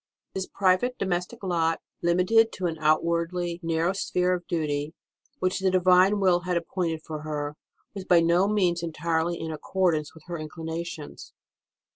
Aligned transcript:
This 0.33 0.47
private 0.47 0.97
domestic 0.97 1.43
lot, 1.43 1.79
limited 2.01 2.51
to 2.53 2.65
an 2.65 2.79
outwardly 2.79 3.59
narrow 3.61 3.93
sphere 3.93 4.33
of 4.33 4.47
duty, 4.47 4.95
which 5.37 5.59
the 5.59 5.69
Divine 5.69 6.19
will 6.19 6.39
had 6.39 6.57
appointed 6.57 7.03
for 7.03 7.19
her, 7.21 7.55
was 7.93 8.03
by 8.05 8.19
no 8.19 8.47
means 8.47 8.81
entirely 8.81 9.39
in 9.39 9.51
accordance 9.51 10.15
with 10.15 10.23
her 10.25 10.37
own 10.39 10.45
inclinations. 10.45 11.33